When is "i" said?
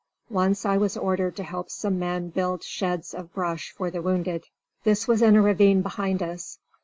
0.65-0.77